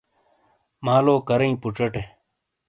مالو 0.85 1.15
کرئیں 1.27 1.59
پُوچاٹے۔ 1.61 2.01